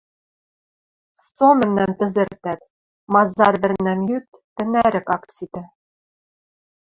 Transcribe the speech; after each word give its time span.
Со 1.31 1.47
мӓмнӓм 1.57 1.91
пӹзӹртӓт, 1.99 2.61
мазар 3.13 3.53
вӹрнӓм 3.61 3.99
йӱт, 4.09 4.27
тӹнӓрык 4.55 5.07
ак 5.15 5.23
ситӹ. 5.35 5.63